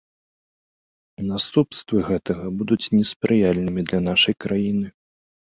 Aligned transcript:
Наступствы 1.31 1.97
гэтага 2.09 2.45
будуць 2.63 2.81
неспрыяльнымі 2.97 3.81
для 3.91 3.99
нашай 4.09 4.33
краіны. 4.47 4.87